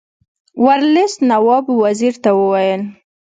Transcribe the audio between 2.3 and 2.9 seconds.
وویل.